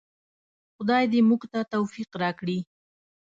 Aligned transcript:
خدای 0.75 1.03
دې 1.11 1.19
موږ 1.29 1.41
ته 1.51 1.59
توفیق 1.73 2.09
راکړي 2.23 2.59